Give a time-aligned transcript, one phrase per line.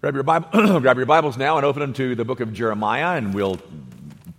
[0.00, 0.48] Grab your, Bible,
[0.80, 3.58] grab your Bibles now and open them to the book of Jeremiah, and we'll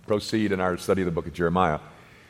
[0.06, 1.80] proceed in our study of the book of Jeremiah.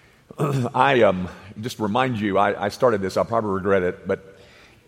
[0.75, 1.29] I um,
[1.61, 4.37] just remind you, I, I, started this, I'll probably regret it, but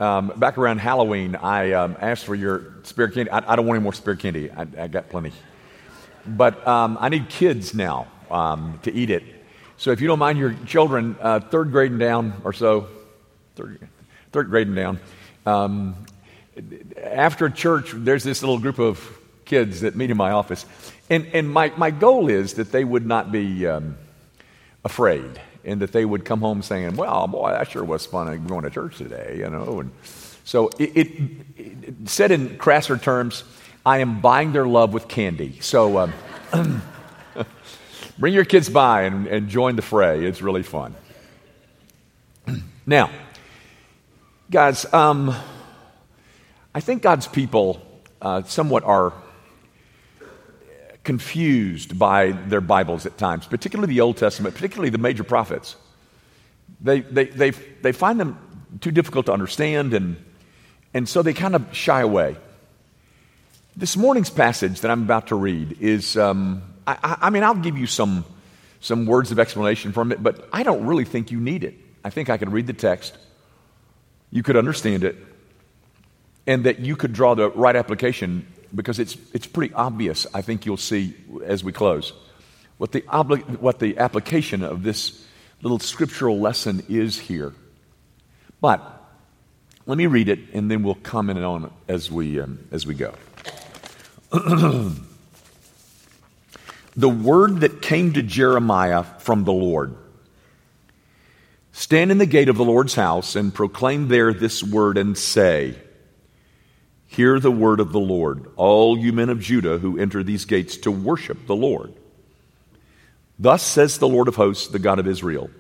[0.01, 3.31] um, back around Halloween, I um, asked for your spirit candy.
[3.31, 5.31] I, I, don't want any more spirit candy, I, I got plenty.
[6.27, 9.23] But um, I need kids now um, to eat it.
[9.77, 12.89] So if you don't mind your children, uh, third grade and down or so,
[13.55, 13.89] third,
[14.33, 15.01] third grade and down,
[15.47, 15.95] um,
[17.03, 20.65] after church, there's this little group of kids that meet in my office.
[21.11, 23.97] And, and my, my goal is that they would not be um,
[24.85, 28.65] afraid and that they would come home saying, well, boy, that sure was fun going
[28.65, 29.81] to church today, you know.
[29.81, 29.91] And
[30.45, 31.09] so it, it,
[31.57, 33.45] it said in crasser terms,
[33.85, 35.59] I am buying their love with candy.
[35.61, 36.83] So um,
[38.19, 40.25] bring your kids by and, and join the fray.
[40.25, 40.95] It's really fun.
[42.87, 43.11] now,
[44.51, 45.35] guys, um,
[46.75, 47.83] I think God's people
[48.23, 49.13] uh, somewhat are
[51.05, 55.77] confused by their Bibles at times, particularly the Old Testament, particularly the major prophets.
[56.81, 58.39] They, they, they, they find them
[58.81, 60.17] too difficult to understand, and,
[60.95, 62.37] and so they kind of shy away.
[63.77, 67.77] This morning's passage that I'm about to read is, um, I, I mean, I'll give
[67.77, 68.25] you some,
[68.81, 71.75] some words of explanation from it, but I don't really think you need it.
[72.03, 73.17] I think I could read the text,
[74.31, 75.17] you could understand it,
[76.47, 80.67] and that you could draw the right application because it's, it's pretty obvious, I think
[80.67, 82.13] you'll see as we close,
[82.79, 85.25] what the, obli- what the application of this
[85.61, 87.53] little scriptural lesson is here.
[88.61, 88.81] But
[89.87, 92.95] let me read it and then we'll comment on it as we, um, as we
[92.95, 93.15] go.
[96.97, 99.97] the word that came to Jeremiah from the Lord.
[101.73, 105.77] Stand in the gate of the Lord's house and proclaim there this word and say,
[107.13, 110.79] Hear the word of the Lord, all you men of Judah who enter these gates
[110.79, 111.93] to worship the Lord.
[113.39, 115.51] Thus says the Lord of hosts, the God of Israel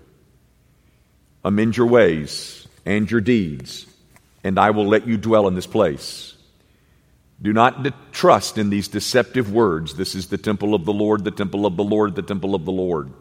[1.44, 3.84] Amend your ways and your deeds,
[4.42, 6.34] and I will let you dwell in this place.
[7.42, 9.94] Do not de- trust in these deceptive words.
[9.94, 12.64] This is the temple of the Lord, the temple of the Lord, the temple of
[12.64, 13.12] the Lord.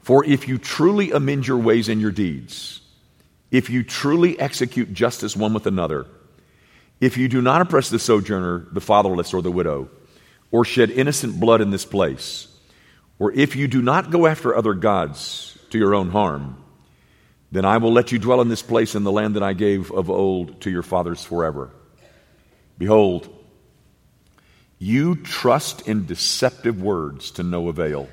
[0.00, 2.80] For if you truly amend your ways and your deeds,
[3.52, 6.06] if you truly execute justice one with another,
[7.00, 9.90] if you do not oppress the sojourner, the fatherless, or the widow,
[10.50, 12.48] or shed innocent blood in this place,
[13.18, 16.62] or if you do not go after other gods to your own harm,
[17.52, 19.90] then I will let you dwell in this place in the land that I gave
[19.92, 21.70] of old to your fathers forever.
[22.78, 23.32] Behold,
[24.78, 28.08] you trust in deceptive words to no avail.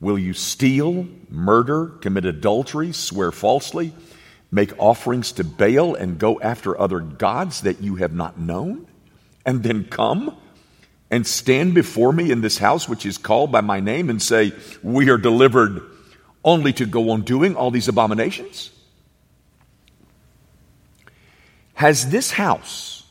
[0.00, 3.92] Will you steal, murder, commit adultery, swear falsely?
[4.52, 8.86] Make offerings to Baal and go after other gods that you have not known,
[9.44, 10.36] and then come
[11.10, 14.52] and stand before me in this house which is called by my name and say,
[14.82, 15.82] We are delivered
[16.44, 18.70] only to go on doing all these abominations?
[21.74, 23.04] Has this house,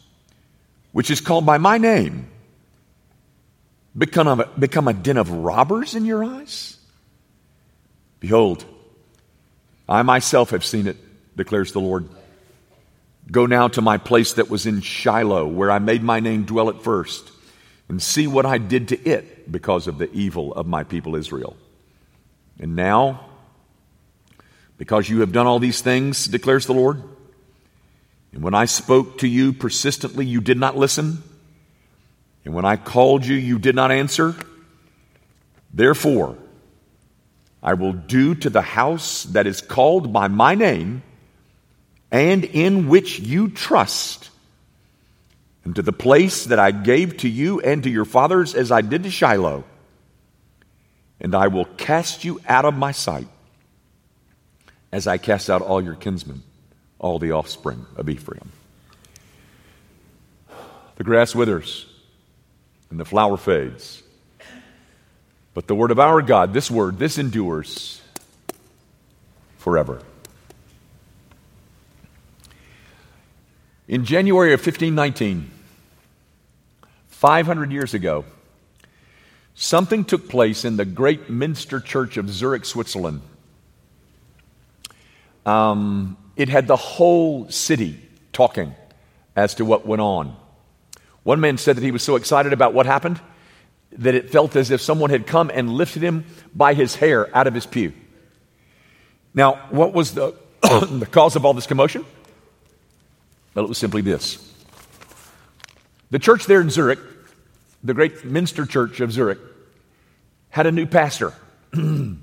[0.92, 2.30] which is called by my name,
[3.98, 6.78] become a, become a den of robbers in your eyes?
[8.20, 8.64] Behold,
[9.90, 10.98] I myself have seen it
[11.36, 12.10] declares the Lord.
[13.30, 16.70] Go now to my place that was in Shiloh, where I made my name dwell
[16.70, 17.32] at first,
[17.88, 21.56] and see what I did to it because of the evil of my people Israel.
[22.60, 23.26] And now,
[24.78, 27.02] because you have done all these things, declares the Lord,
[28.34, 31.24] and when I spoke to you persistently, you did not listen,
[32.44, 34.36] and when I called you, you did not answer.
[35.74, 36.38] Therefore,
[37.64, 41.04] I will do to the house that is called by my name
[42.12, 44.30] and in which you trust,
[45.64, 48.82] and to the place that I gave to you and to your fathers as I
[48.82, 49.64] did to Shiloh.
[51.20, 53.28] And I will cast you out of my sight
[54.92, 56.42] as I cast out all your kinsmen,
[57.00, 58.52] all the offspring of Ephraim.
[60.96, 61.86] The grass withers
[62.90, 64.04] and the flower fades.
[65.54, 68.02] But the word of our God, this word, this endures
[69.58, 70.02] forever.
[73.92, 75.52] In January of 1519,
[77.10, 78.24] 500 years ago,
[79.54, 83.20] something took place in the great Minster Church of Zurich, Switzerland.
[85.46, 88.00] Um, it had the whole city
[88.32, 88.74] talking
[89.36, 90.38] as to what went on.
[91.24, 93.20] One man said that he was so excited about what happened
[93.92, 96.24] that it felt as if someone had come and lifted him
[96.56, 97.92] by his hair out of his pew.
[99.34, 102.06] Now, what was the, the cause of all this commotion?
[103.54, 104.54] Well, it was simply this
[106.10, 107.00] The church there in Zurich,
[107.84, 109.40] the great Minster Church of Zurich,
[110.50, 111.34] had a new pastor.
[111.74, 112.18] and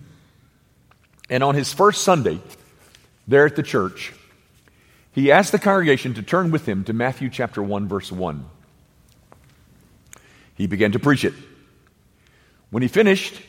[1.31, 2.41] on his first Sunday
[3.27, 4.13] there at the church,
[5.13, 8.45] he asked the congregation to turn with him to Matthew chapter 1, verse 1.
[10.55, 11.35] He began to preach it.
[12.71, 13.41] When he finished,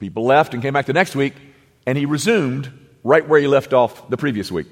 [0.00, 1.34] people left and came back the next week,
[1.86, 2.70] and he resumed
[3.04, 4.66] right where he left off the previous week.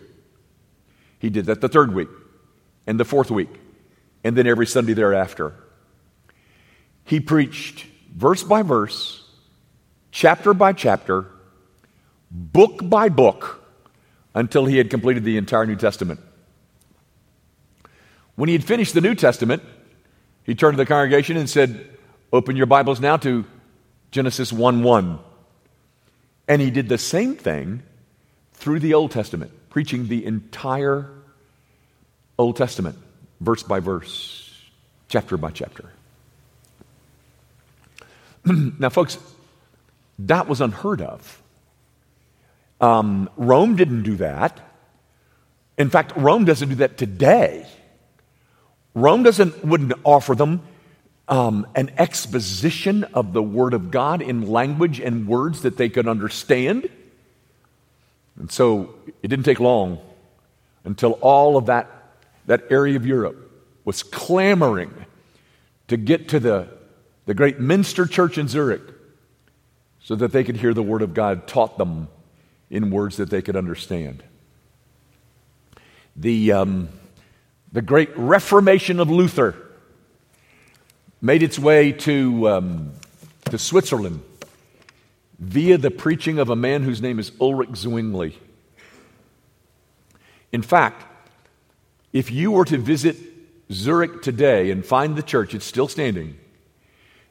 [1.19, 2.09] He did that the third week,
[2.87, 3.50] and the fourth week,
[4.25, 5.55] and then every Sunday thereafter.
[7.05, 9.29] He preached verse by verse,
[10.11, 11.26] chapter by chapter,
[12.31, 13.62] book by book,
[14.34, 16.20] until he had completed the entire New Testament.
[18.34, 19.62] When he had finished the New Testament,
[20.44, 21.88] he turned to the congregation and said,
[22.32, 23.44] Open your Bibles now to
[24.11, 25.19] Genesis 1 1.
[26.49, 27.82] And he did the same thing
[28.55, 31.11] through the Old Testament, preaching the entire
[32.42, 32.98] Old Testament,
[33.40, 34.52] verse by verse,
[35.08, 35.90] chapter by chapter.
[38.44, 39.18] now, folks,
[40.18, 41.42] that was unheard of.
[42.80, 44.60] Um, Rome didn't do that.
[45.78, 47.66] In fact, Rome doesn't do that today.
[48.94, 50.62] Rome doesn't wouldn't offer them
[51.28, 56.08] um, an exposition of the Word of God in language and words that they could
[56.08, 56.90] understand.
[58.38, 59.98] And so it didn't take long
[60.84, 61.88] until all of that,
[62.46, 63.50] that area of Europe
[63.84, 64.92] was clamoring
[65.88, 66.68] to get to the,
[67.26, 68.82] the great Minster Church in Zurich
[70.00, 72.08] so that they could hear the Word of God taught them
[72.70, 74.22] in words that they could understand.
[76.16, 76.88] The, um,
[77.72, 79.54] the great Reformation of Luther
[81.20, 82.92] made its way to, um,
[83.46, 84.22] to Switzerland
[85.38, 88.34] via the preaching of a man whose name is Ulrich Zwingli.
[90.52, 91.04] In fact,
[92.12, 93.17] if you were to visit
[93.70, 96.38] Zurich today and find the church, it's still standing.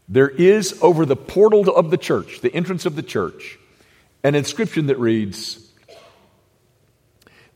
[0.10, 3.58] There is over the portal of the church, the entrance of the church,
[4.24, 5.72] an inscription that reads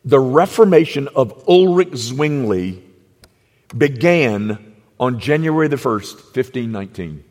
[0.06, 2.82] The Reformation of Ulrich Zwingli
[3.76, 7.24] began on January the 1st, 1519,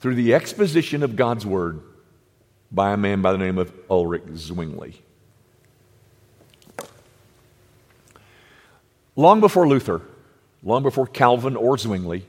[0.00, 1.80] through the exposition of God's Word
[2.70, 5.02] by a man by the name of Ulrich Zwingli.
[9.14, 10.00] Long before Luther,
[10.62, 12.26] long before Calvin or Zwingli,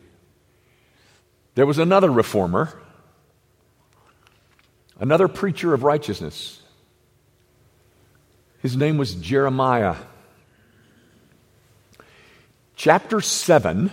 [1.55, 2.73] there was another reformer,
[4.99, 6.61] another preacher of righteousness.
[8.59, 9.95] His name was Jeremiah.
[12.75, 13.91] Chapter 7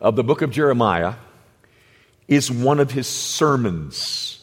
[0.00, 1.14] of the book of Jeremiah
[2.28, 4.38] is one of his sermons.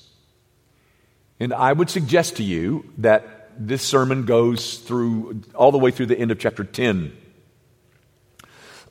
[1.39, 6.05] And I would suggest to you that this sermon goes through all the way through
[6.05, 7.11] the end of chapter 10.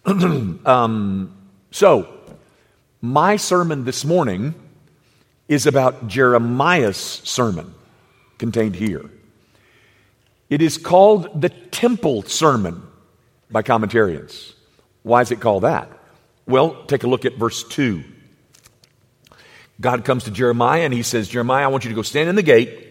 [0.67, 1.35] um,
[1.71, 2.15] so,
[3.01, 4.55] my sermon this morning
[5.49, 7.75] is about Jeremiah's sermon
[8.37, 9.09] contained here.
[10.51, 12.83] It is called the Temple Sermon
[13.51, 14.53] by commentarians.
[15.03, 15.91] Why is it called that?
[16.47, 18.05] Well, take a look at verse 2.
[19.81, 22.35] God comes to Jeremiah and he says, Jeremiah, I want you to go stand in
[22.35, 22.88] the gate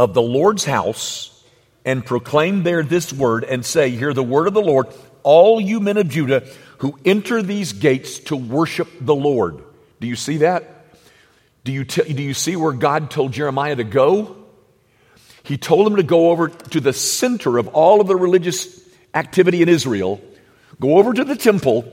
[0.00, 1.44] of the Lord's house
[1.84, 4.86] and proclaim there this word and say, Hear the word of the Lord,
[5.22, 6.46] all you men of Judah
[6.78, 9.62] who enter these gates to worship the Lord.
[10.00, 10.86] Do you see that?
[11.64, 14.38] Do you, t- do you see where God told Jeremiah to go?
[15.42, 18.80] He told him to go over to the center of all of the religious
[19.12, 20.18] activity in Israel,
[20.80, 21.84] go over to the temple,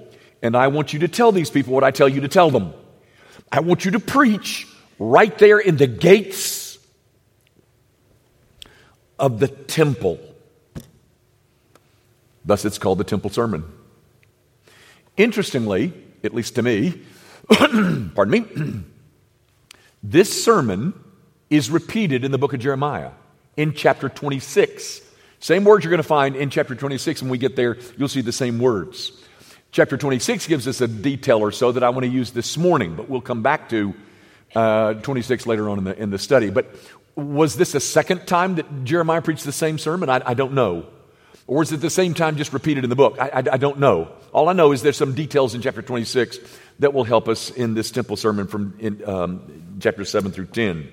[0.42, 2.74] and I want you to tell these people what I tell you to tell them.
[3.52, 4.66] I want you to preach
[4.98, 6.57] right there in the gates
[9.20, 10.20] of the temple.
[12.46, 13.66] Thus, it's called the Temple Sermon.
[15.18, 15.94] Interestingly,
[16.24, 17.02] at least to me,
[17.50, 18.46] pardon me,
[20.04, 20.94] this sermon
[21.50, 23.12] is repeated in the book of Jeremiah
[23.56, 25.02] in chapter 26.
[25.40, 27.22] Same words you're going to find in chapter 26.
[27.22, 29.12] When we get there, you'll see the same words.
[29.72, 32.96] Chapter 26 gives us a detail or so that I want to use this morning,
[32.96, 33.94] but we'll come back to
[34.56, 36.50] uh, 26 later on in the, in the study.
[36.50, 36.74] But
[37.18, 40.10] was this a second time that Jeremiah preached the same sermon?
[40.10, 40.86] I, I don't know.
[41.48, 43.18] Or is it the same time just repeated in the book?
[43.20, 44.12] I, I, I, don't know.
[44.34, 46.38] All I know is there's some details in chapter 26
[46.80, 50.92] that will help us in this temple sermon from in, um, chapter 7 through 10.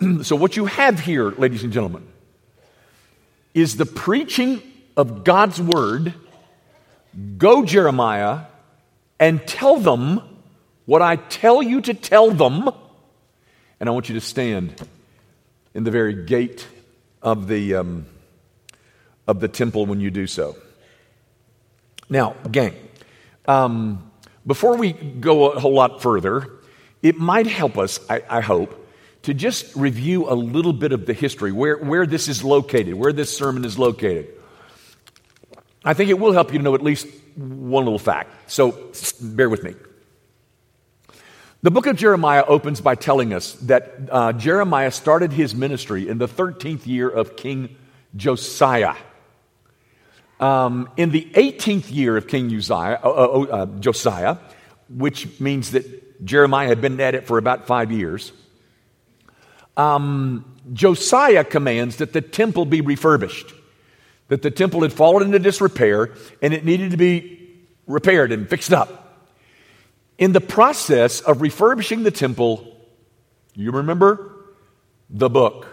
[0.24, 2.06] so, what you have here, ladies and gentlemen,
[3.54, 4.60] is the preaching
[4.96, 6.12] of God's word.
[7.38, 8.40] Go, Jeremiah,
[9.20, 10.20] and tell them
[10.84, 12.70] what I tell you to tell them.
[13.80, 14.74] And I want you to stand
[15.74, 16.66] in the very gate
[17.22, 18.06] of the, um,
[19.26, 20.56] of the temple when you do so.
[22.08, 22.74] Now, gang,
[23.46, 24.10] um,
[24.46, 26.50] before we go a whole lot further,
[27.02, 28.88] it might help us, I, I, hope,
[29.22, 33.12] to just review a little bit of the history, where, where this is located, where
[33.12, 34.28] this sermon is located.
[35.84, 38.50] I think it will help you to know at least one little fact.
[38.50, 38.90] So
[39.20, 39.74] bear with me.
[41.64, 46.18] The book of Jeremiah opens by telling us that uh, Jeremiah started his ministry in
[46.18, 47.74] the 13th year of King
[48.14, 48.94] Josiah.
[50.38, 54.36] Um, in the 18th year of King Uzziah, uh, uh, uh, Josiah,
[54.90, 58.30] which means that Jeremiah had been at it for about five years,
[59.78, 60.44] um,
[60.74, 63.54] Josiah commands that the temple be refurbished,
[64.28, 67.56] that the temple had fallen into disrepair and it needed to be
[67.86, 69.03] repaired and fixed up.
[70.18, 72.76] In the process of refurbishing the temple,
[73.54, 74.32] you remember
[75.10, 75.68] the book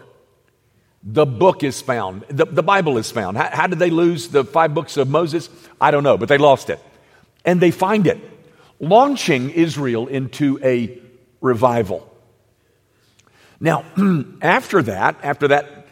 [1.03, 2.23] the book is found.
[2.29, 3.37] The, the Bible is found.
[3.37, 5.49] How, how, did they lose the five books of Moses?
[5.79, 6.79] I don't know, but they lost it.
[7.43, 8.19] And they find it,
[8.79, 10.99] launching Israel into a
[11.41, 12.07] revival.
[13.59, 13.83] Now,
[14.41, 15.87] after that, after that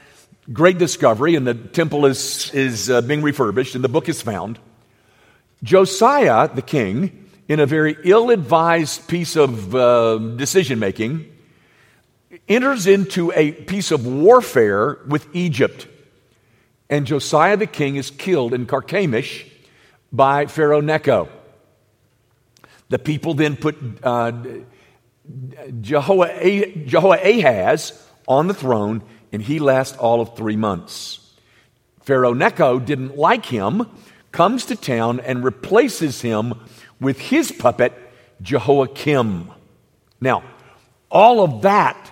[0.53, 4.59] great discovery, and the temple is, is uh, being refurbished and the book is found,
[5.63, 11.25] Josiah, the king, in a very ill advised piece of uh, decision making,
[12.47, 15.87] enters into a piece of warfare with Egypt.
[16.91, 19.47] And Josiah the king is killed in Carchemish
[20.13, 21.27] by Pharaoh Necho.
[22.89, 24.31] The people then put uh,
[25.81, 26.83] Jehoahaz
[28.27, 31.35] on the throne, and he lasts all of three months.
[32.01, 33.87] Pharaoh Necho didn't like him,
[34.31, 36.53] comes to town and replaces him
[36.99, 37.93] with his puppet,
[38.41, 39.51] Jehoiakim.
[40.21, 40.43] Now,
[41.09, 42.11] all of that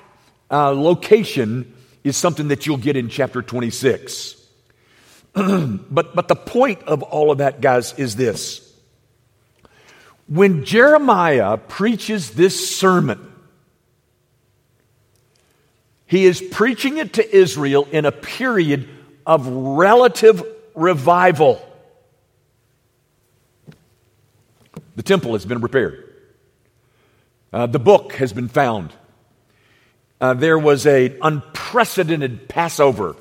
[0.49, 4.35] uh, location is something that you'll get in chapter 26.
[5.33, 8.63] but, but the point of all of that, guys, is this.
[10.27, 13.33] When Jeremiah preaches this sermon,
[16.05, 18.89] he is preaching it to Israel in a period
[19.25, 20.41] of relative
[20.73, 21.61] revival.
[24.97, 26.03] The temple has been repaired.
[27.53, 28.91] Uh, the book has been found
[30.19, 33.15] uh, there was an unprecedented Passover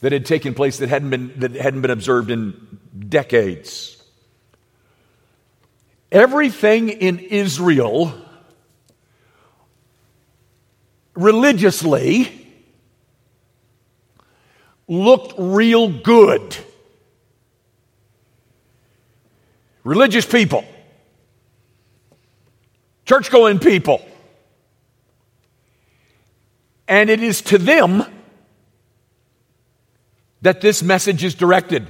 [0.00, 4.02] that had taken place that hadn't been, that hadn't been observed in decades.
[6.10, 8.14] Everything in Israel
[11.14, 12.46] religiously
[14.86, 16.56] looked real good.
[19.84, 20.64] Religious people,
[23.08, 24.04] church going people
[26.86, 28.04] and it is to them
[30.42, 31.86] that this message is directed.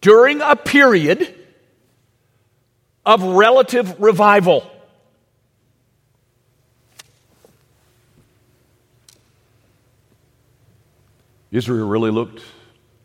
[0.00, 1.34] During a period
[3.06, 4.68] of relative revival.
[11.52, 12.42] Israel really looked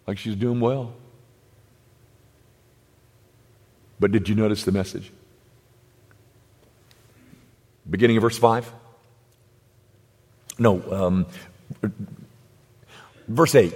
[0.08, 0.94] like she's doing well.
[4.00, 5.12] But did you notice the message?
[7.90, 8.72] Beginning of verse 5.
[10.60, 11.26] No, um,
[13.28, 13.74] verse 8.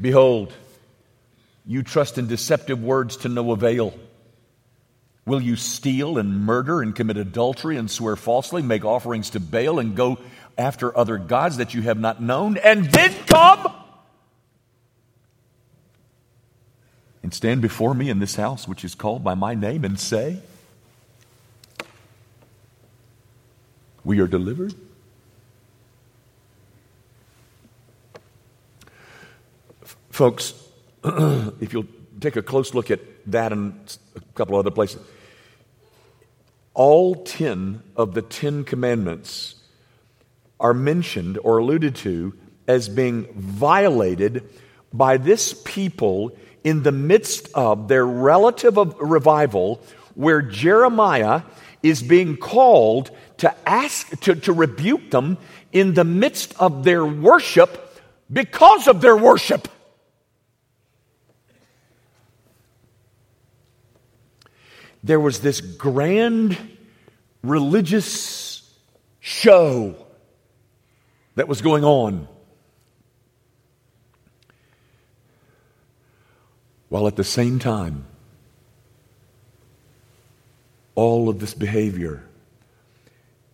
[0.00, 0.52] Behold,
[1.66, 3.94] you trust in deceptive words to no avail.
[5.24, 9.80] Will you steal and murder and commit adultery and swear falsely, make offerings to Baal
[9.80, 10.18] and go
[10.56, 13.72] after other gods that you have not known, and then come
[17.22, 20.40] and stand before me in this house which is called by my name and say,
[24.06, 24.72] we are delivered?
[30.10, 30.54] Folks,
[31.04, 31.88] if you'll
[32.20, 35.02] take a close look at that and a couple other places,
[36.72, 39.56] all 10 of the 10 commandments
[40.60, 42.32] are mentioned or alluded to
[42.68, 44.48] as being violated
[44.92, 49.82] by this people in the midst of their relative revival,
[50.14, 51.42] where Jeremiah
[51.82, 55.38] is being called to ask, to, to rebuke them
[55.72, 58.00] in the midst of their worship
[58.32, 59.68] because of their worship.
[65.04, 66.58] There was this grand
[67.42, 68.68] religious
[69.20, 69.94] show
[71.36, 72.26] that was going on.
[76.88, 78.06] While at the same time,
[80.96, 82.24] all of this behavior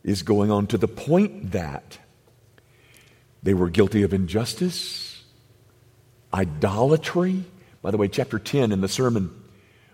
[0.02, 1.98] is going on to the point that
[3.42, 5.22] They were guilty of injustice,
[6.32, 7.44] idolatry.
[7.82, 9.30] By the way, chapter 10 in the sermon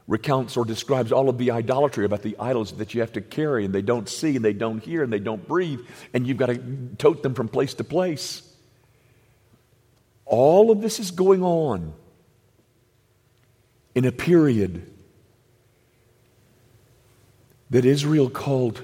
[0.07, 3.65] recounts or describes all of the idolatry about the idols that you have to carry
[3.65, 5.81] and they don't see and they don't hear and they don't breathe
[6.13, 6.59] and you've got to
[6.99, 8.43] tote them from place to place.
[10.25, 11.95] All of this is going on
[13.95, 14.91] in a period
[17.71, 18.83] that Israel called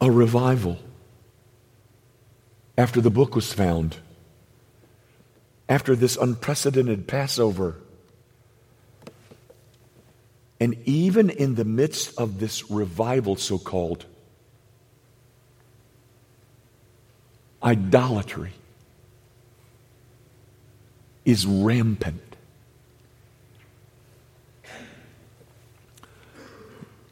[0.00, 0.78] a revival
[2.76, 3.98] after the book was found,
[5.68, 7.76] after this unprecedented Passover.
[10.58, 14.06] And even in the midst of this revival, so called,
[17.62, 18.52] idolatry
[21.24, 22.31] is rampant.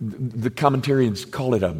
[0.00, 1.76] The commentarians call it a,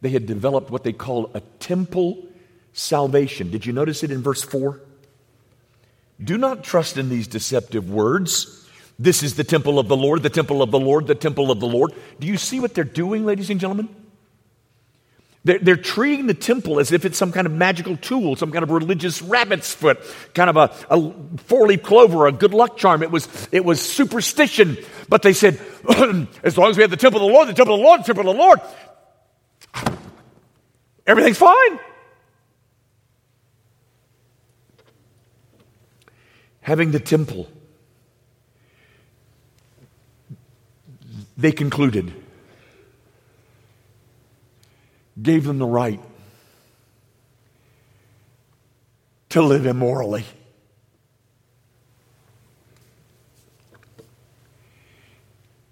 [0.00, 2.26] they had developed what they call a temple
[2.72, 3.50] salvation.
[3.50, 4.80] Did you notice it in verse 4?
[6.22, 8.68] Do not trust in these deceptive words.
[8.98, 11.58] This is the temple of the Lord, the temple of the Lord, the temple of
[11.58, 11.92] the Lord.
[12.20, 13.88] Do you see what they're doing, ladies and gentlemen?
[15.44, 18.62] They're, they're, treating the temple as if it's some kind of magical tool, some kind
[18.62, 20.00] of religious rabbit's foot,
[20.32, 23.02] kind of a, a four leaf clover, a good luck charm.
[23.02, 24.78] It was, it was superstition.
[25.10, 25.60] But they said,
[26.42, 28.00] as long as we have the temple of the Lord, the temple of the Lord,
[28.00, 28.60] the temple of the Lord,
[31.06, 31.78] everything's fine.
[36.62, 37.48] Having the temple,
[41.36, 42.14] they concluded
[45.20, 46.00] gave them the right
[49.30, 50.24] to live immorally.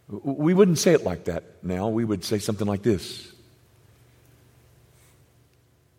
[0.09, 1.89] We wouldn't say it like that now.
[1.89, 3.33] We would say something like this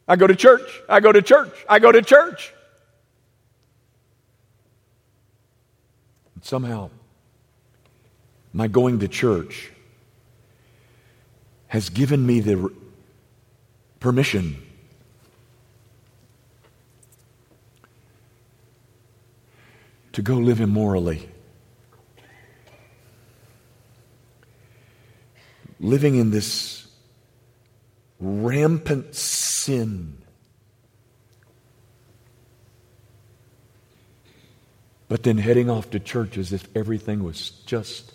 [0.08, 2.54] I go to church, I go to church, I go to church.
[6.36, 6.90] And somehow,
[8.52, 9.72] my going to church
[11.68, 12.72] has given me the
[14.04, 14.62] permission.
[20.12, 21.30] To go live immorally.
[25.80, 26.86] Living in this
[28.20, 30.18] rampant sin.
[35.08, 38.14] But then heading off to church as if everything was just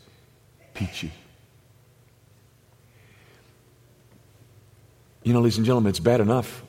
[0.75, 1.13] peachy.
[5.29, 6.63] You know, ladies and gentlemen, it's bad enough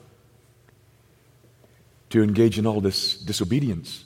[2.09, 4.03] to engage in all this disobedience.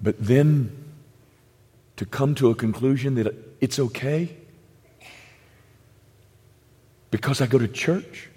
[0.00, 0.72] But then
[1.94, 4.36] to come to a conclusion that it's okay
[7.12, 8.28] because I go to church.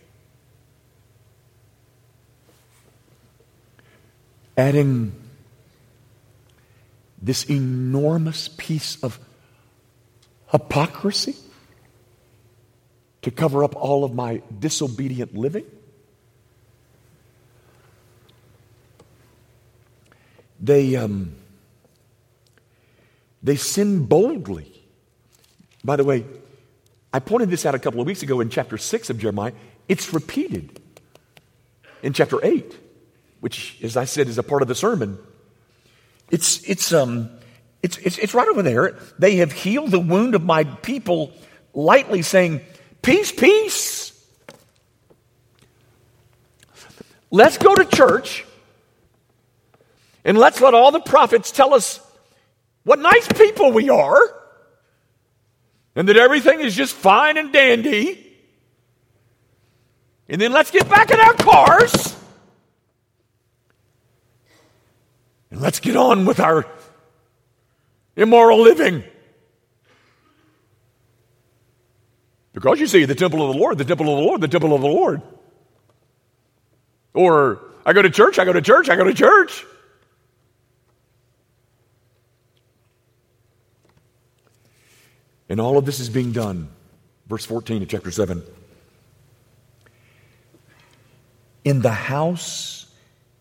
[4.56, 5.14] Adding
[7.20, 9.18] this enormous piece of
[10.52, 11.36] hypocrisy
[13.26, 15.66] to cover up all of my disobedient living?
[20.60, 21.36] They, um,
[23.42, 24.72] they sin boldly.
[25.84, 26.24] By the way,
[27.12, 29.54] I pointed this out a couple of weeks ago in chapter 6 of Jeremiah.
[29.88, 30.80] It's repeated
[32.04, 32.78] in chapter 8,
[33.40, 35.18] which, as I said, is a part of the sermon.
[36.30, 37.32] It's, it's, um,
[37.82, 38.96] it's, it's, it's right over there.
[39.18, 41.34] They have healed the wound of my people
[41.74, 42.62] lightly, saying,
[43.06, 44.20] Peace, peace.
[47.30, 48.44] Let's go to church
[50.24, 52.00] and let's let all the prophets tell us
[52.84, 54.18] what nice people we are
[55.96, 58.26] and that everything is just fine and dandy.
[60.28, 62.16] And then let's get back in our cars
[65.52, 66.66] and let's get on with our
[68.16, 69.04] immoral living.
[72.56, 74.74] Because you see, the temple of the Lord, the temple of the Lord, the temple
[74.74, 75.22] of the Lord.
[77.14, 79.66] Or I go to church, I go to church, I go to church.
[85.50, 86.70] And all of this is being done.
[87.28, 88.42] Verse 14 of chapter 7.
[91.66, 92.86] In the house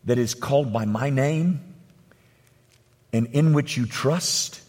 [0.06, 1.60] that is called by my name
[3.12, 4.60] and in which you trust,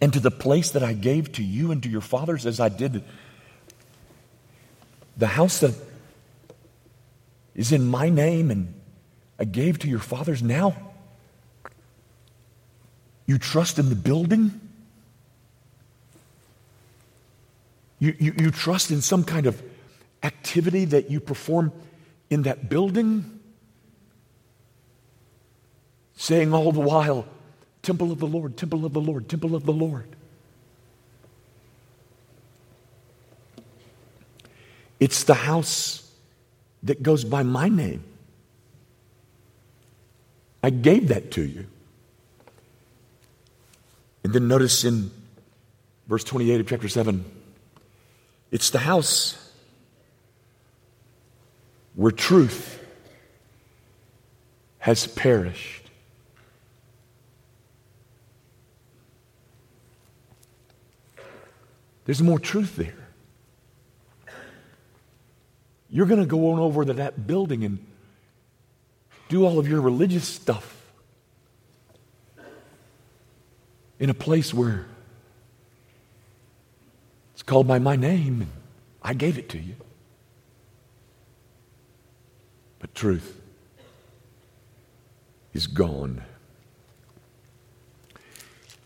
[0.00, 2.68] and to the place that I gave to you and to your fathers as I
[2.68, 3.04] did
[5.16, 5.74] the house that
[7.54, 8.74] is in my name and
[9.38, 10.74] I gave to your fathers now.
[13.26, 14.60] You trust in the building?
[17.98, 19.62] You, you, you trust in some kind of
[20.22, 21.72] activity that you perform
[22.28, 23.40] in that building,
[26.16, 27.26] saying all the while,
[27.84, 30.08] Temple of the Lord, Temple of the Lord, Temple of the Lord.
[34.98, 36.10] It's the house
[36.82, 38.02] that goes by my name.
[40.62, 41.66] I gave that to you.
[44.24, 45.10] And then notice in
[46.08, 47.24] verse 28 of chapter 7
[48.50, 49.36] it's the house
[51.94, 52.80] where truth
[54.78, 55.83] has perished.
[62.04, 62.94] There's more truth there.
[65.88, 67.84] You're going to go on over to that building and
[69.28, 70.92] do all of your religious stuff
[73.98, 74.86] in a place where
[77.32, 78.50] it's called by my name and
[79.02, 79.76] I gave it to you.
[82.80, 83.40] But truth
[85.52, 86.22] is gone.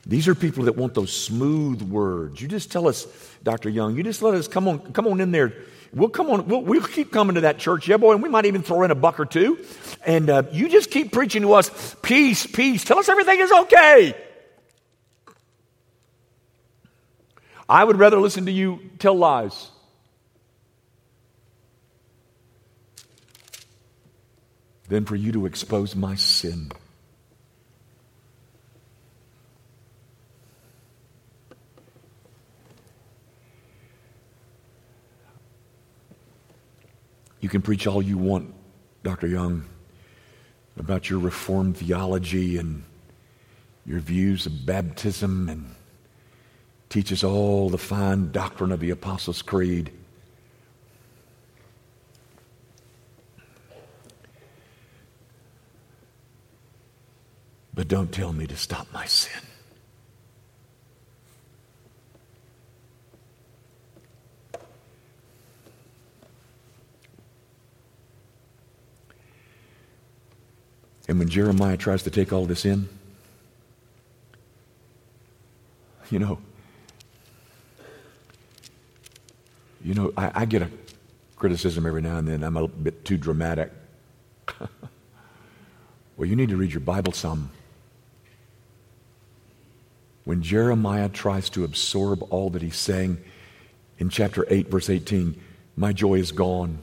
[0.09, 2.41] These are people that want those smooth words.
[2.41, 3.07] You just tell us,
[3.43, 3.69] Dr.
[3.69, 5.53] Young, you just let us come on, come on in there.
[5.93, 8.47] We'll come on, we'll, we'll keep coming to that church, yeah, boy, and we might
[8.47, 9.59] even throw in a buck or two.
[10.07, 12.85] And uh, you just keep preaching to us peace, peace.
[12.85, 14.15] Tell us everything is okay.
[17.69, 19.71] I would rather listen to you tell lies.
[24.89, 26.73] Than for you to expose my sin.
[37.49, 38.53] You can preach all you want,
[39.03, 39.27] Dr.
[39.27, 39.65] Young,
[40.79, 42.83] about your Reformed theology and
[43.87, 45.75] your views of baptism and
[46.91, 49.91] teach us all the fine doctrine of the Apostles' Creed.
[57.73, 59.48] But don't tell me to stop my sin.
[71.09, 72.89] And when Jeremiah tries to take all this in,
[76.11, 76.39] you know,
[79.83, 80.71] you know, I, I get a
[81.37, 82.43] criticism every now and then.
[82.43, 83.73] I'm a bit too dramatic.
[86.17, 87.51] well, you need to read your Bible some.
[90.25, 93.19] When Jeremiah tries to absorb all that he's saying
[93.99, 95.41] in chapter 8, verse 18,
[95.77, 96.81] my joy is gone.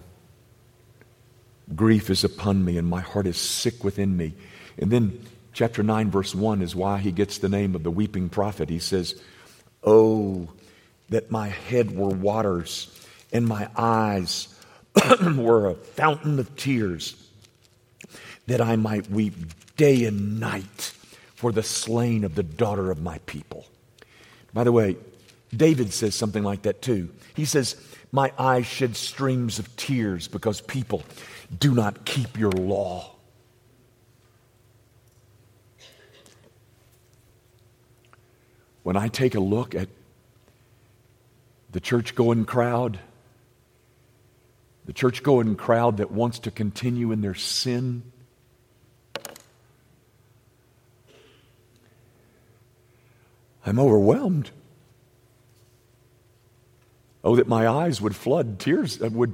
[1.73, 4.33] Grief is upon me, and my heart is sick within me.
[4.77, 5.19] And then,
[5.53, 8.69] chapter 9, verse 1 is why he gets the name of the weeping prophet.
[8.69, 9.19] He says,
[9.83, 10.49] Oh,
[11.09, 14.47] that my head were waters, and my eyes
[15.35, 17.15] were a fountain of tears,
[18.47, 19.33] that I might weep
[19.75, 20.93] day and night
[21.33, 23.65] for the slain of the daughter of my people.
[24.53, 24.97] By the way,
[25.55, 27.09] David says something like that too.
[27.35, 27.75] He says,
[28.15, 31.03] My eyes shed streams of tears because people
[31.59, 33.11] do not keep your law.
[38.83, 39.89] When I take a look at
[41.73, 43.01] the church going crowd,
[44.85, 48.13] the church going crowd that wants to continue in their sin,
[53.65, 54.51] I'm overwhelmed.
[57.25, 59.33] Oh, that my eyes would flood, tears uh, would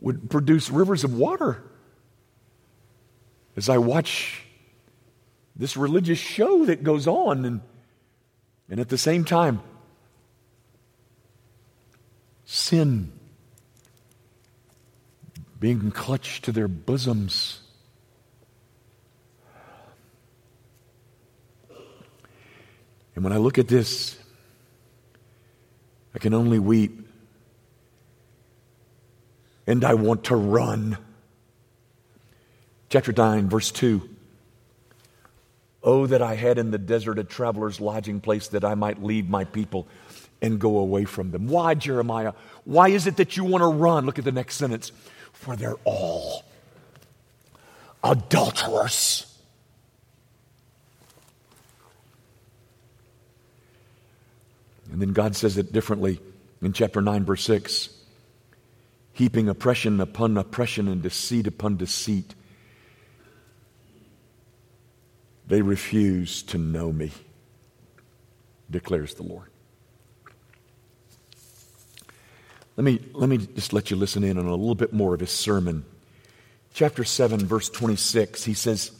[0.00, 1.62] would produce rivers of water.
[3.56, 4.42] As I watch
[5.54, 7.60] this religious show that goes on, and,
[8.70, 9.60] and at the same time,
[12.46, 13.12] sin
[15.58, 17.60] being clutched to their bosoms.
[23.14, 24.16] And when I look at this,
[26.14, 27.08] I can only weep
[29.70, 30.98] and I want to run.
[32.88, 34.08] Chapter 9, verse 2.
[35.84, 39.28] Oh, that I had in the desert a traveler's lodging place that I might leave
[39.28, 39.86] my people
[40.42, 41.46] and go away from them.
[41.46, 42.32] Why, Jeremiah?
[42.64, 44.06] Why is it that you want to run?
[44.06, 44.90] Look at the next sentence.
[45.32, 46.44] For they're all
[48.02, 49.29] adulterous.
[54.90, 56.20] And then God says it differently
[56.62, 57.90] in chapter 9, verse 6
[59.12, 62.34] heaping oppression upon oppression and deceit upon deceit.
[65.46, 67.10] They refuse to know me,
[68.70, 69.48] declares the Lord.
[72.76, 75.20] Let me, let me just let you listen in on a little bit more of
[75.20, 75.84] his sermon.
[76.72, 78.92] Chapter 7, verse 26, he says,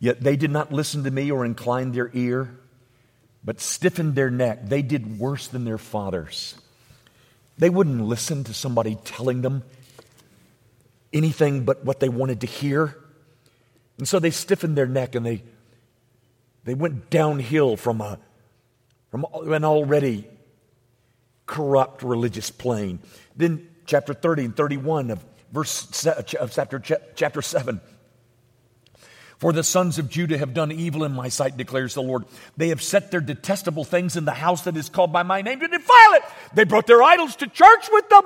[0.00, 2.58] Yet they did not listen to me or incline their ear,
[3.44, 4.66] but stiffened their neck.
[4.68, 6.54] They did worse than their fathers.
[7.58, 9.62] They wouldn't listen to somebody telling them
[11.12, 12.98] anything but what they wanted to hear.
[13.98, 15.42] And so they stiffened their neck and they,
[16.64, 18.18] they went downhill from, a,
[19.10, 20.26] from an already
[21.46, 22.98] corrupt religious plane.
[23.36, 26.80] Then, chapter 30 and 31 of verse of chapter,
[27.14, 27.80] chapter 7.
[29.38, 32.24] For the sons of Judah have done evil in my sight, declares the Lord.
[32.56, 35.60] They have set their detestable things in the house that is called by my name
[35.60, 36.22] to defile it.
[36.54, 38.22] They brought their idols to church with them.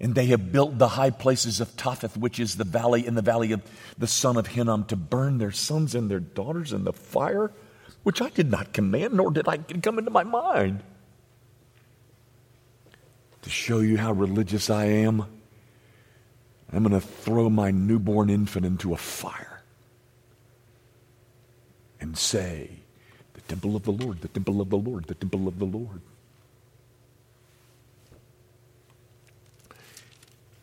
[0.00, 3.22] And they have built the high places of Topheth, which is the valley in the
[3.22, 3.62] valley of
[3.96, 7.52] the son of Hinnom, to burn their sons and their daughters in the fire,
[8.02, 10.82] which I did not command, nor did I come into my mind.
[13.42, 15.26] To show you how religious I am,
[16.76, 19.62] I'm going to throw my newborn infant into a fire
[22.00, 22.68] and say,
[23.34, 26.00] The temple of the Lord, the temple of the Lord, the temple of the Lord.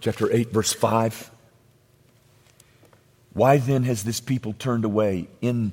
[0.01, 1.31] Chapter 8, verse 5.
[3.33, 5.71] Why then has this people turned away in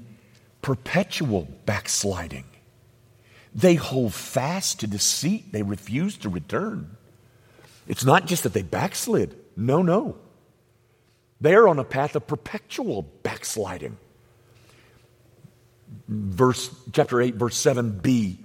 [0.63, 2.45] perpetual backsliding?
[3.55, 6.97] They hold fast to deceit, they refuse to return.
[7.89, 9.35] It's not just that they backslid.
[9.57, 10.17] No, no.
[11.41, 13.97] They are on a path of perpetual backsliding.
[16.09, 18.37] Verse chapter 8 verse 7b.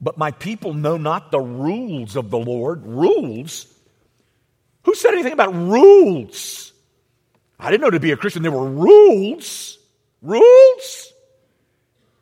[0.00, 2.84] But my people know not the rules of the Lord.
[2.84, 3.66] Rules?
[4.84, 6.72] Who said anything about rules?
[7.58, 9.78] I didn't know to be a Christian there were rules.
[10.22, 11.12] Rules?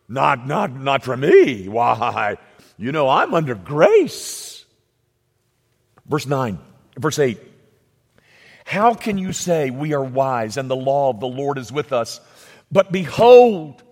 [0.08, 1.68] Not not not for me.
[1.68, 2.36] Why?
[2.76, 4.64] You know I'm under grace.
[6.06, 6.58] Verse 9,
[6.98, 7.38] verse 8.
[8.64, 11.92] How can you say we are wise and the law of the Lord is with
[11.92, 12.20] us?
[12.72, 13.82] But behold,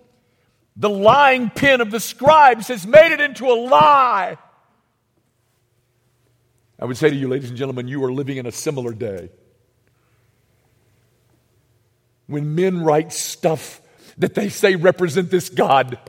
[0.75, 4.37] the lying pen of the scribes has made it into a lie.
[6.79, 9.29] I would say to you, ladies and gentlemen, you are living in a similar day.
[12.27, 13.79] When men write stuff
[14.17, 15.99] that they say represent this God,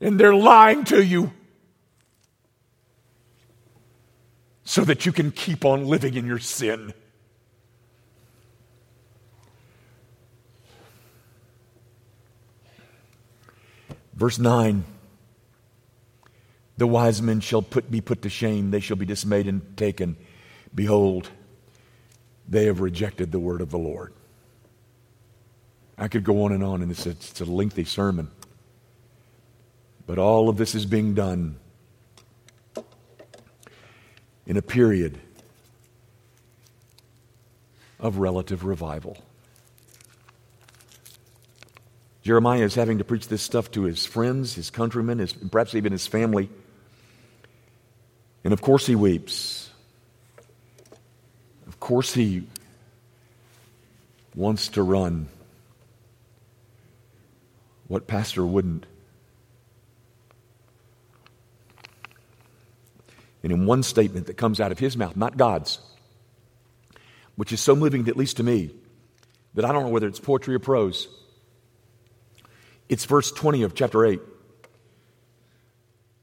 [0.00, 1.32] and they're lying to you.
[4.64, 6.92] So that you can keep on living in your sin.
[14.14, 14.84] Verse 9
[16.78, 20.16] The wise men shall put, be put to shame, they shall be dismayed and taken.
[20.74, 21.28] Behold,
[22.48, 24.12] they have rejected the word of the Lord.
[25.96, 28.30] I could go on and on, and it's a, it's a lengthy sermon.
[30.06, 31.58] But all of this is being done
[34.46, 35.18] in a period
[37.98, 39.16] of relative revival.
[42.22, 45.92] Jeremiah is having to preach this stuff to his friends, his countrymen, his, perhaps even
[45.92, 46.48] his family.
[48.44, 49.70] And of course, he weeps.
[51.66, 52.46] Of course, he
[54.34, 55.28] wants to run.
[57.88, 58.86] What pastor wouldn't?
[63.44, 65.78] And in one statement that comes out of his mouth, not God's,
[67.36, 68.70] which is so moving, at least to me,
[69.52, 71.08] that I don't know whether it's poetry or prose.
[72.88, 74.18] It's verse 20 of chapter 8.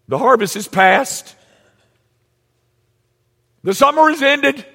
[0.07, 1.35] The harvest is past.
[3.61, 4.65] The summer is ended.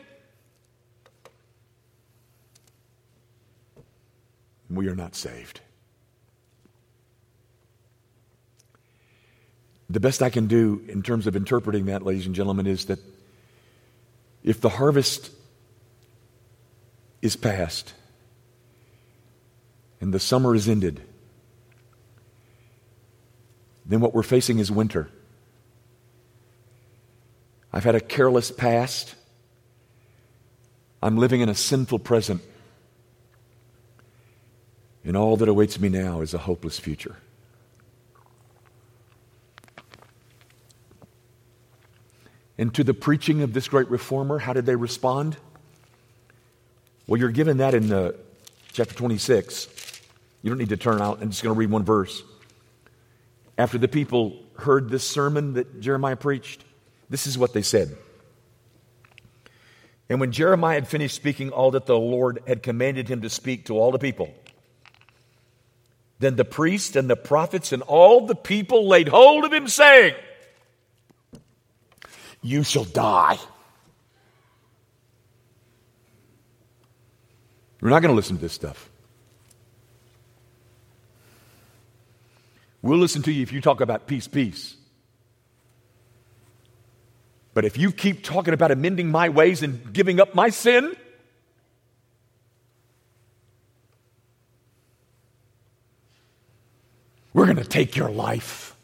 [4.70, 5.60] We are not saved.
[9.88, 12.98] The best I can do in terms of interpreting that, ladies and gentlemen, is that
[14.42, 15.30] if the harvest
[17.22, 17.94] is past
[20.00, 21.00] and the summer is ended,
[23.84, 25.08] then what we're facing is winter.
[27.72, 29.14] I've had a careless past.
[31.02, 32.42] I'm living in a sinful present.
[35.04, 37.16] And all that awaits me now is a hopeless future.
[42.58, 45.36] And to the preaching of this great reformer, how did they respond?
[47.06, 48.12] Well, you're given that in uh,
[48.72, 49.68] chapter 26.
[50.42, 51.18] You don't need to turn out.
[51.20, 52.22] I'm just going to read one verse.
[53.58, 56.64] After the people heard this sermon that Jeremiah preached,
[57.10, 57.96] this is what they said.
[60.08, 63.66] And when Jeremiah had finished speaking all that the Lord had commanded him to speak
[63.66, 64.32] to all the people,
[66.18, 70.14] Then the priests and the prophets and all the people laid hold of him, saying,
[72.46, 73.38] You shall die.
[77.80, 78.88] We're not going to listen to this stuff.
[82.82, 84.76] We'll listen to you if you talk about peace, peace.
[87.52, 90.94] But if you keep talking about amending my ways and giving up my sin,
[97.34, 98.75] we're going to take your life.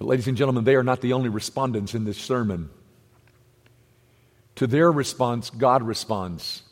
[0.00, 2.70] But, ladies and gentlemen, they are not the only respondents in this sermon.
[4.54, 6.62] To their response, God responds.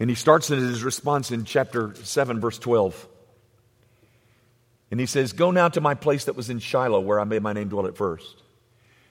[0.00, 3.06] And he starts in his response in chapter 7, verse 12.
[4.90, 7.42] And he says, Go now to my place that was in Shiloh, where I made
[7.42, 8.42] my name dwell at first.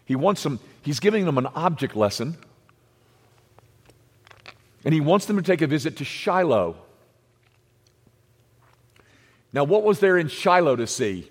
[0.04, 2.36] He wants them, he's giving them an object lesson.
[4.84, 6.78] And he wants them to take a visit to Shiloh.
[9.54, 11.30] Now, what was there in Shiloh to see?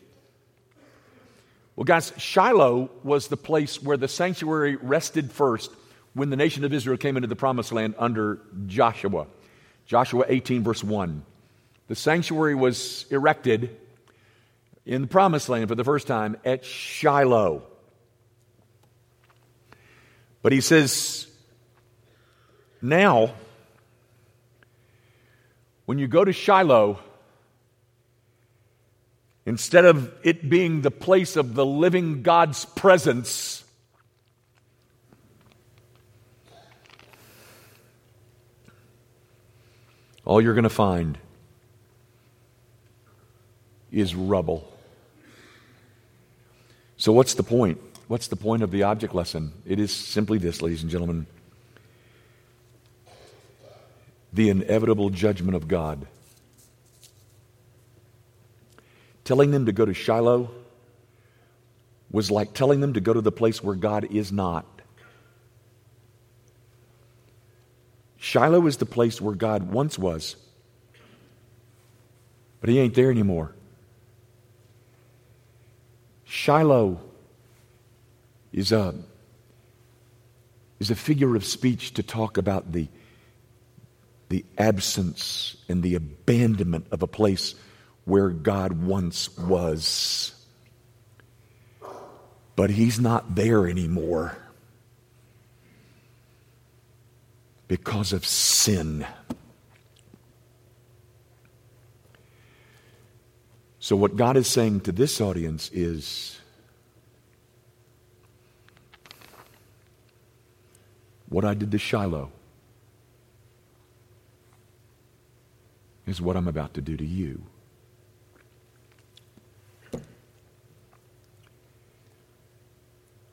[1.76, 5.70] Well, guys, Shiloh was the place where the sanctuary rested first
[6.14, 9.26] when the nation of Israel came into the promised land under Joshua.
[9.84, 11.22] Joshua 18, verse 1.
[11.88, 13.76] The sanctuary was erected
[14.86, 17.62] in the promised land for the first time at Shiloh.
[20.40, 21.26] But he says,
[22.80, 23.34] now,
[25.84, 27.00] when you go to Shiloh,
[29.46, 33.64] instead of it being the place of the living God's presence,
[40.24, 41.16] all you're going to find
[43.90, 44.70] is rubble.
[46.98, 47.80] So, what's the point?
[48.08, 49.52] What's the point of the object lesson?
[49.64, 51.26] It is simply this, ladies and gentlemen
[54.36, 56.06] the inevitable judgment of God.
[59.26, 60.52] Telling them to go to Shiloh
[62.12, 64.64] was like telling them to go to the place where God is not.
[68.18, 70.36] Shiloh is the place where God once was,
[72.60, 73.52] but He ain't there anymore.
[76.22, 77.00] Shiloh
[78.52, 78.94] is a,
[80.78, 82.86] is a figure of speech to talk about the,
[84.28, 87.56] the absence and the abandonment of a place
[88.06, 90.34] where God once was.
[92.56, 94.38] But He's not there anymore.
[97.68, 99.06] because of sin.
[103.78, 106.40] So, what God is saying to this audience is
[111.28, 112.32] what I did to Shiloh
[116.04, 117.42] is what I'm about to do to you.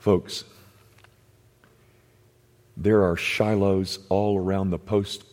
[0.03, 0.43] Folks,
[2.75, 5.23] there are Shilohs all around the post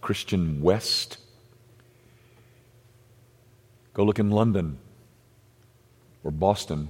[0.00, 1.18] Christian West.
[3.92, 4.78] Go look in London
[6.22, 6.88] or Boston.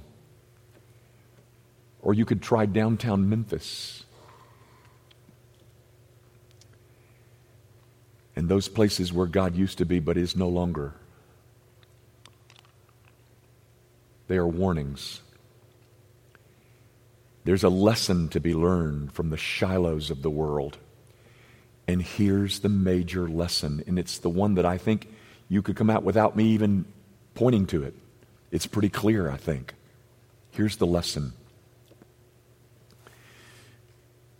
[2.01, 4.05] Or you could try downtown Memphis.
[8.37, 10.93] And those places where God used to be but is no longer.
[14.29, 15.19] They are warnings.
[17.45, 20.77] There's a lesson to be learned from the Shilohs of the world.
[21.87, 25.07] And here's the major lesson, and it's the one that I think
[25.47, 26.85] you could come out without me even
[27.35, 27.93] pointing to it.
[28.51, 29.75] It's pretty clear, I think.
[30.51, 31.33] Here's the lesson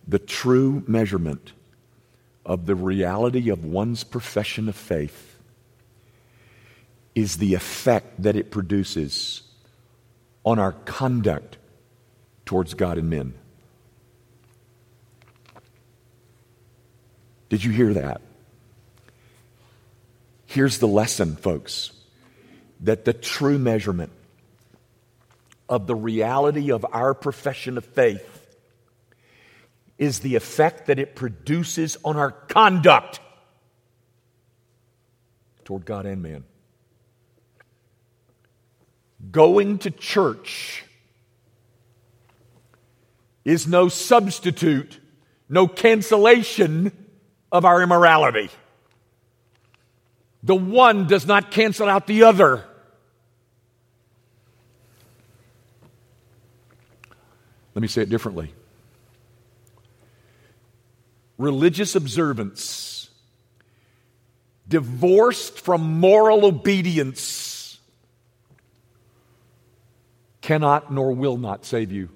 [0.07, 1.53] the true measurement
[2.45, 5.37] of the reality of one's profession of faith
[7.13, 9.41] is the effect that it produces
[10.43, 11.57] on our conduct
[12.45, 13.33] towards God and men.
[17.49, 18.21] Did you hear that?
[20.45, 21.91] Here's the lesson, folks
[22.81, 24.11] that the true measurement
[25.67, 28.31] of the reality of our profession of faith
[29.97, 33.19] is the effect that it produces on our conduct
[35.63, 36.43] toward God and man.
[39.31, 40.84] Going to church
[43.45, 44.99] is no substitute,
[45.47, 46.91] no cancellation
[47.51, 48.49] of our immorality.
[50.43, 52.65] The one does not cancel out the other.
[57.73, 58.53] Let me say it differently.
[61.37, 63.09] religious observance,
[64.67, 67.79] divorced from moral obedience,
[70.41, 72.09] cannot nor will not save you.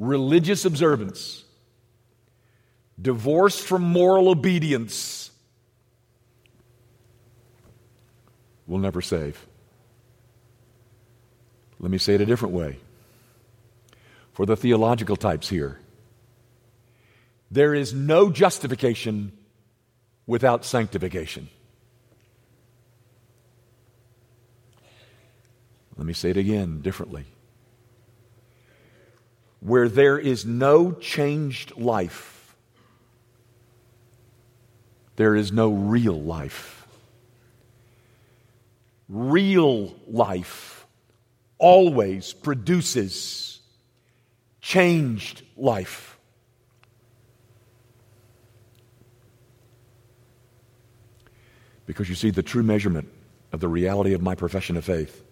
[0.00, 1.44] Religious observance,
[2.98, 5.30] divorced from moral obedience,
[8.66, 9.46] will never save.
[11.78, 12.78] Let me say it a different way
[14.32, 15.78] for the theological types here.
[17.50, 19.32] There is no justification
[20.26, 21.50] without sanctification.
[25.98, 27.26] Let me say it again differently.
[29.60, 32.56] Where there is no changed life,
[35.16, 36.86] there is no real life.
[39.08, 40.86] Real life
[41.58, 43.60] always produces
[44.60, 46.18] changed life.
[51.86, 53.08] Because you see, the true measurement
[53.52, 55.24] of the reality of my profession of faith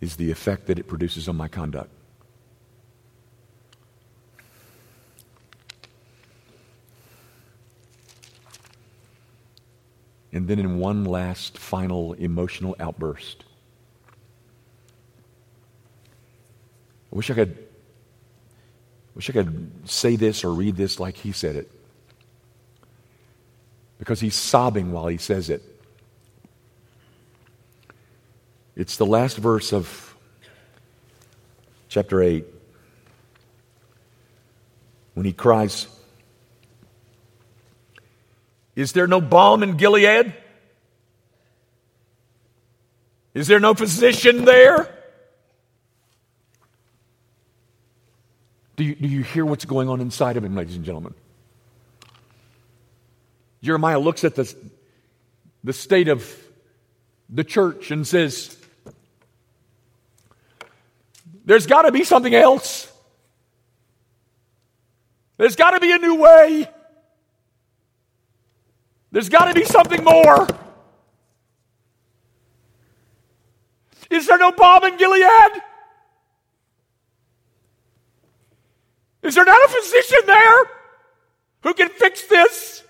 [0.00, 1.90] is the effect that it produces on my conduct.
[10.32, 13.44] And then, in one last final emotional outburst,
[17.12, 17.68] I wish I could
[19.14, 21.70] wish I could say this or read this like he said it.
[23.98, 25.62] Because he's sobbing while he says it.
[28.74, 30.16] It's the last verse of
[31.88, 32.46] chapter 8
[35.12, 35.86] when he cries,
[38.74, 40.34] Is there no balm in Gilead?
[43.34, 44.88] Is there no physician there?
[48.76, 51.14] Do you, do you hear what's going on inside of him, ladies and gentlemen?
[53.62, 54.52] Jeremiah looks at the,
[55.62, 56.26] the state of
[57.28, 58.56] the church and says,
[61.44, 62.90] There's got to be something else.
[65.36, 66.68] There's got to be a new way.
[69.12, 70.48] There's got to be something more.
[74.10, 75.62] Is there no balm in Gilead?
[79.22, 80.64] Is there not a physician there
[81.62, 82.82] who can fix this?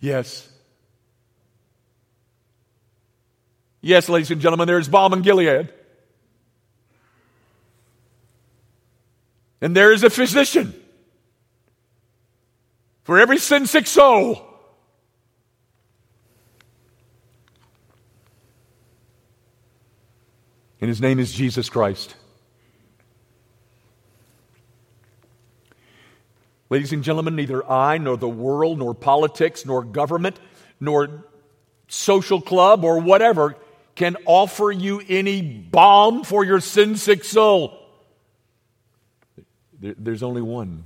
[0.00, 0.48] Yes.
[3.80, 5.72] Yes, ladies and gentlemen, there is balm in Gilead.
[9.60, 10.74] And there is a physician
[13.02, 14.44] for every sin sick soul.
[20.80, 22.14] And his name is Jesus Christ.
[26.70, 30.38] Ladies and gentlemen, neither I, nor the world, nor politics, nor government,
[30.78, 31.24] nor
[31.88, 33.56] social club, or whatever
[33.94, 37.77] can offer you any balm for your sin sick soul.
[39.80, 40.84] There's only one.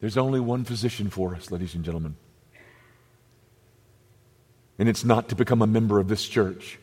[0.00, 2.16] There's only one physician for us, ladies and gentlemen.
[4.78, 6.78] And it's not to become a member of this church.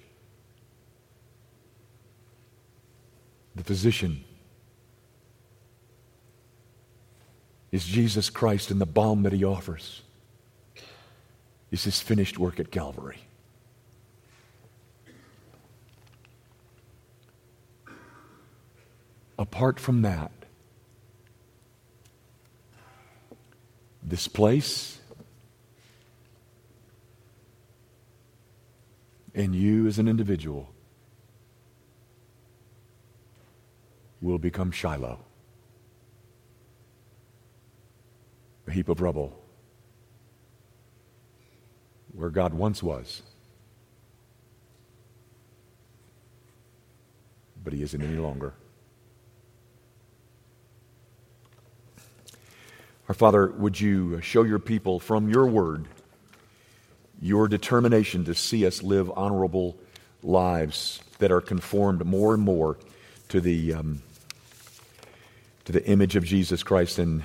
[3.56, 4.24] The physician
[7.72, 10.02] is Jesus Christ and the balm that he offers
[11.72, 13.20] is his finished work at Calvary.
[19.40, 20.32] Apart from that,
[24.04, 25.00] this place
[29.34, 30.70] and you as an individual
[34.22, 35.20] will become Shiloh.
[38.70, 39.36] a heap of rubble
[42.14, 43.24] where God once was.
[47.64, 48.54] But He isn't any longer.
[53.10, 55.88] Our Father, would you show your people from your word
[57.20, 59.76] your determination to see us live honorable
[60.22, 62.78] lives that are conformed more and more
[63.30, 64.04] to the, um,
[65.66, 67.24] to the image of Jesus Christ and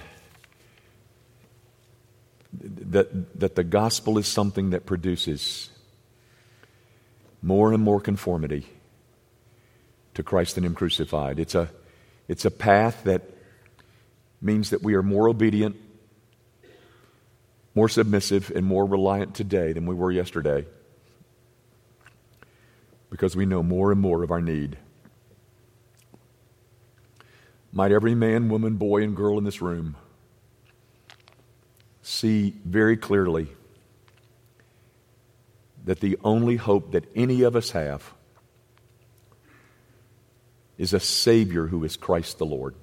[2.55, 5.69] that, that the gospel is something that produces
[7.43, 8.67] more and more conformity
[10.15, 11.39] to Christ and Him crucified.
[11.39, 11.69] It's a,
[12.27, 13.34] it's a path that
[14.45, 15.77] means that we are more obedient
[17.75, 20.65] more submissive and more reliant today than we were yesterday
[23.11, 24.77] because we know more and more of our need.
[27.73, 29.97] Might every man, woman, boy, and girl in this room
[32.03, 33.49] see very clearly
[35.85, 38.13] that the only hope that any of us have
[40.79, 42.75] is a Savior who is Christ the Lord.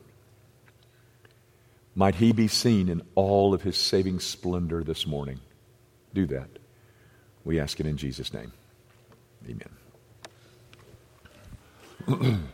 [1.94, 5.40] Might he be seen in all of his saving splendor this morning.
[6.14, 6.50] Do that.
[7.44, 8.54] We ask it in Jesus' name.
[9.48, 9.70] Amen.